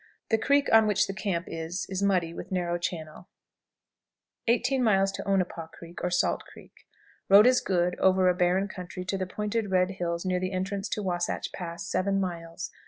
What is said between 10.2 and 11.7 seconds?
near the entrance to Wasatch